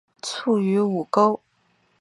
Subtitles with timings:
[0.23, 1.39] 卒于午沟。